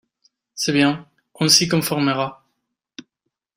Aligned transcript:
C’est 0.55 0.73
bien… 0.73 1.07
on 1.35 1.47
s’y 1.47 1.67
conformera… 1.67 2.43